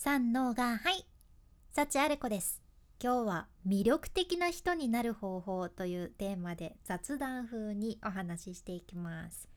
[0.00, 1.04] 三能がはい。
[1.72, 2.62] 幸あれ子です。
[3.02, 9.48] 今日は魅力的な人になる方法というテーマで雑談風にお話ししていきます。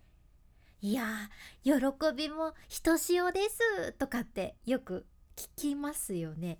[0.82, 1.30] いや
[1.64, 1.74] 喜
[2.18, 3.92] びもひとしおです。
[4.00, 6.58] とかってよく聞きますよね。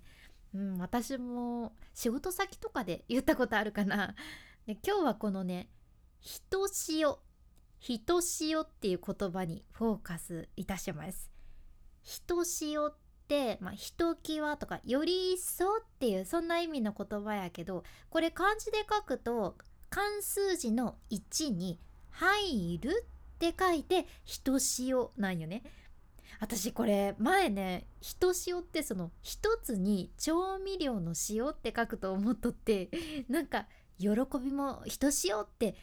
[0.54, 4.14] うん私も仕事先とかで言ったことあるかな。
[4.64, 5.68] で今日はこのね
[6.20, 7.18] ひとしお
[7.80, 11.32] ひとしおっていう言葉にフォーカスいたします。
[12.04, 12.94] ひとしおっ、
[13.60, 19.56] まあ、ひときわとかより一層っていうそんな意味の言葉やけどこれ漢字で書くと
[19.90, 21.78] 漢数字の1に
[22.10, 23.06] 「入る」
[23.36, 25.62] って書いて「ひとしお」なんよね。
[26.40, 32.90] 私これ前ね「ひとしお」ってその一つに調味料の塩って書くと思っとって
[33.28, 33.68] なんか
[33.98, 34.08] 喜
[34.42, 35.76] びもひとしおって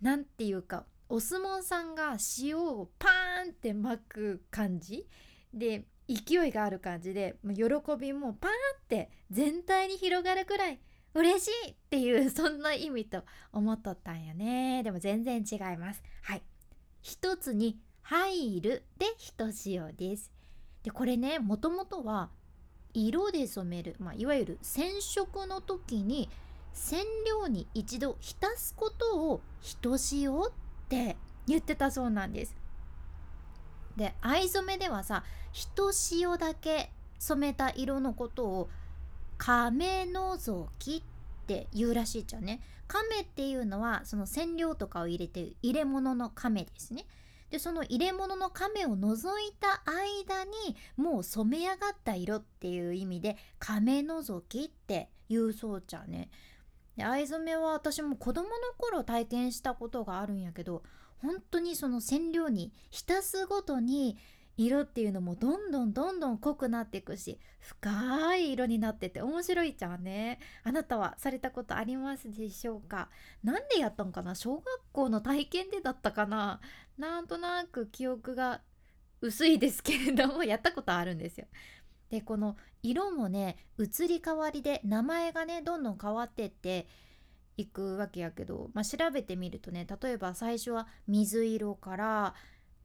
[0.00, 5.06] 何て言うかお相撲さんが塩をパーンって巻く感じ
[5.52, 7.64] で勢いがある感じで喜
[7.98, 10.78] びもパーンって全体に広がるくらい
[11.14, 14.82] 嬉しいっていう そんな意味と思っとったんよね。
[14.82, 16.02] でも全然違います。
[16.22, 16.42] はい。
[17.02, 20.30] 一つに入るでひとしおです。
[20.82, 22.30] でこれねもともとは
[22.94, 26.28] 色で染める、まあ、いわゆる染色の時に
[26.72, 30.52] 染料に一度浸すことをひとしおっ
[30.88, 31.16] て
[31.46, 32.56] 言ってたそうなんです。
[33.96, 38.70] で藍染めではさひとしおだけ染めた色のことを
[39.38, 42.60] 亀のぞきって言うらしいじゃんね。
[42.88, 47.06] 亀っていうのはその染料とかを入れて入れ物の亀ですね。
[47.50, 56.30] でその入れ物の亀を除いた間にもう染め上がった色っていう意味で亀のぞきって言うそうじゃんね。
[56.96, 60.82] で藍染めは私も子供の頃体験したことがあるんやけど
[61.22, 64.18] 本当にその染料に浸すごとに
[64.58, 70.40] 色っていうのもどんどんどんどん濃くなっていくし深い色になってて面白いじゃんね。
[70.62, 73.08] あなたはされたことありますでしょうか？
[73.42, 74.34] 何でやったんかな？
[74.34, 76.60] 小学校の体験でだったかな？
[76.98, 78.60] なんとなく記憶が
[79.22, 81.46] 薄いですけれどもやったことあるんですよ。
[82.10, 86.86] でこの色もね移り変わりで名前がねどんどん変わってって
[87.56, 92.34] いくわけやけど、まあ、調べてみるとね例えば最初は水色から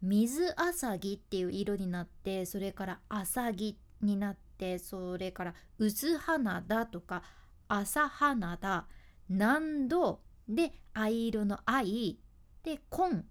[0.02, 7.24] 水あさぎっていう色になってそれからあさぎになってそれから薄花だとか
[7.68, 8.86] 朝花だ
[9.30, 12.20] 何度で藍色の藍
[12.64, 13.26] で紺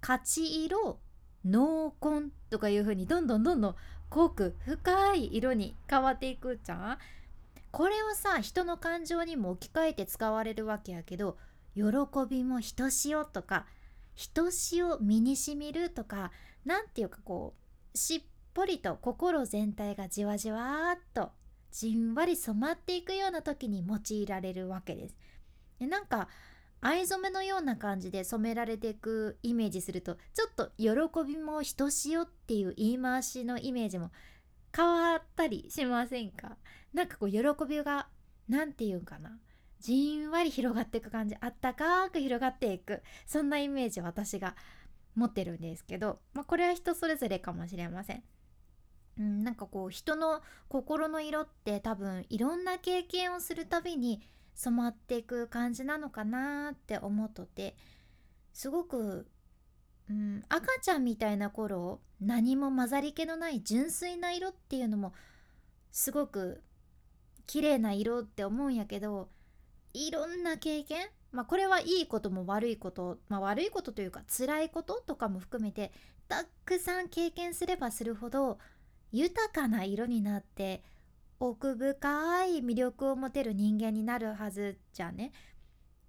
[0.00, 1.00] 勝ち色
[1.44, 3.74] 濃紺とかいう風にどんどんどんどん
[4.10, 6.98] 濃く深い色に変わっていくじゃん。
[7.70, 11.36] これをさ人の感情にも置き換えて使われるわけやけど
[11.74, 11.82] 喜
[12.28, 13.66] びもひとしおとか
[14.14, 16.32] ひとしお身にしみるとか
[16.64, 17.54] 何ていうかこ
[17.94, 18.22] うしっ
[18.54, 21.30] ぽりと心全体がじわじわっと
[21.70, 25.16] じんわり染まっていくような時に用いられるわけです。
[25.78, 26.28] でなんか
[26.80, 30.90] 藍染めのような感じで染められていくイメージするとちょっと喜
[31.26, 34.10] びもひとしおっていう言い回しのイメージも
[34.78, 36.56] 変わったりしませんか？
[36.94, 38.06] なんかこう喜びが
[38.48, 39.40] 何て言うんかな？
[39.80, 44.54] じんわり広がっていく感じあったかく広がっていくそんなイメージ私が
[45.16, 48.22] 持ってるんですけど、まあ、これは人それぞれかもしれません。
[49.18, 54.22] うん、なんかこう人の心の色って多分いろんな経験をするたびに
[54.54, 57.76] 染まっていく感じなのかなって思っとって
[58.52, 59.26] すごく、
[60.10, 65.12] うん、赤ちゃんみたいな頃何も混ざり気のない純粋な色っていうのも
[65.92, 66.62] すごく
[67.46, 69.28] 綺麗な色って思うんやけど
[69.94, 75.92] いろんな経験まあこれはいいことも悪いこと、まあ、悪いことというか辛いこととかも含めて
[76.28, 78.58] たくさん経験すればするほど
[79.12, 80.82] 豊かな色になって
[81.40, 85.32] 奥深い魅力を持てる人間になるはずじゃね。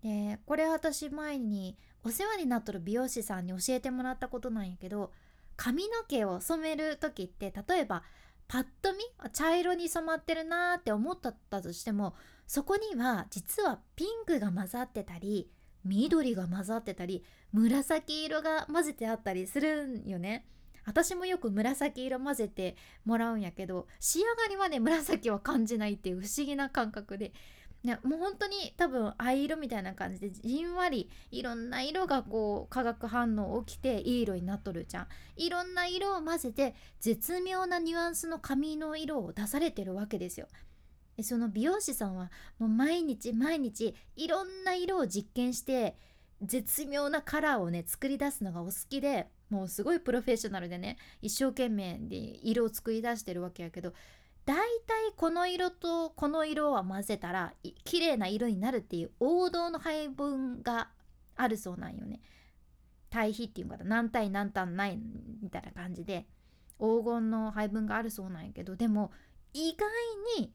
[0.02, 5.12] でこれ私前にお世話になっとる美容師さんに教えてもらったことなんやけど
[5.56, 8.04] 髪の毛を染める時って例えば
[8.48, 9.00] パッと見
[9.32, 12.16] 茶色に染まってるなーって思ったとしても
[12.48, 15.52] そこには実はピンクが混ざってたり
[15.86, 20.46] 緑が混ざってたり紫色が混ぜてあったりするんよね。
[20.86, 22.76] 私もよく紫色混ぜて
[23.06, 27.32] もらうんやけど仕上がりはね紫は感じないっていう不思議な感覚で
[27.82, 35.08] いやもう本当に多分藍色みたいな感じでじんわりいろんな色がこう化学反応起きていい色になっとるじゃん。
[35.38, 40.48] いろんな色を混ぜて絶妙なニュアンスの髪の色を出されてるわけですよ。
[41.24, 45.96] その美容師さんはもう毎日毎日いろんな色を実験して
[46.42, 53.94] 絶妙なカラーをね作り出すのがお好きでもうすごいプロフェッショナルでね一生懸命で色を作り出してるわけやけど
[54.46, 54.58] だい
[54.88, 57.54] たいこの色とこの色は混ぜたら
[57.84, 60.90] 綺麗な色になるっていう王道の配分が
[61.36, 62.20] あるそうなんよね。
[63.10, 65.00] 対比っていうか何対何単ない
[65.42, 66.28] みたいな感じで
[66.80, 69.12] 黄金の配分があるそうなんやけどでも
[69.54, 69.88] 意外
[70.42, 70.54] に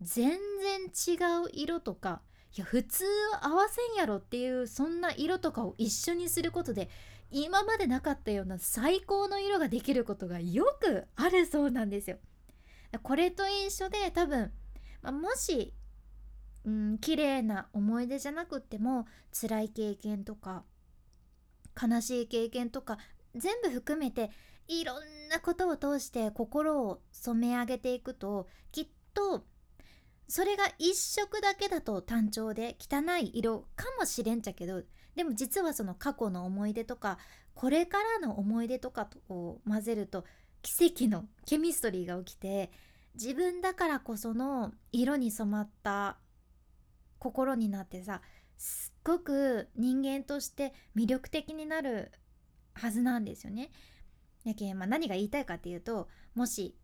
[0.00, 2.22] 全然違う色とか
[2.56, 3.04] いや普通
[3.42, 6.88] 合わせんやろっていうそんな色とかを一緒にすることで
[7.30, 12.16] 今までなかったような最高の色ができることがよくあるそうなんですよ。
[12.98, 14.52] これと一緒で多分、
[15.02, 15.72] まあ、もし、
[16.64, 20.64] うん、綺麗な思い出じゃなくっても辛い経験とか
[21.80, 22.98] 悲しい経験とか
[23.34, 24.30] 全部含めて
[24.66, 24.96] いろん
[25.30, 29.44] なことを通して心を染め上げていくときっと
[30.28, 34.82] それが一色だけだと単調で汚い色かもしれんちゃけど
[35.16, 37.18] でも実はその過去の思い出とか
[37.54, 40.24] これからの思い出とかを混ぜると
[40.62, 42.70] 奇跡のケミストリーが起きて
[43.14, 46.18] 自分だからこその色に染まった
[47.18, 48.22] 心になってさ
[48.56, 52.12] すっごく人間として魅力的になる
[52.74, 53.70] はずなんですよね。
[54.44, 56.74] やけん、まあ、何が言いたいかっていうともし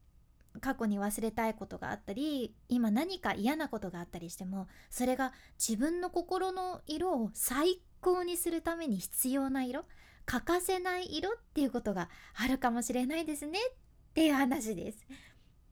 [0.61, 9.85] 過去に忘れたいことがあったり今何か嫌なことがあったりしてもそれが自分の心の色を最高にするために必要な色
[10.27, 13.73] 欠かせない色っていうことがあるかもしれないですねっ
[14.13, 15.07] ていう話です。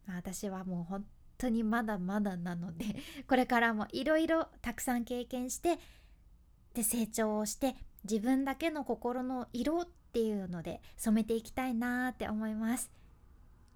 [0.07, 1.05] 私はもう本
[1.39, 2.85] 当にまだまだなので
[3.27, 5.79] これからもいろいろたくさん経験して
[6.75, 7.75] で成長をして
[8.05, 12.91] 自分だけの心の色っていうので染めていきたいなって思います。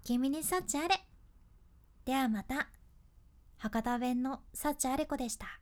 [0.03, 1.05] 君に幸あれ
[2.05, 2.69] ではまた
[3.57, 5.58] 博多弁の幸あれ子でした。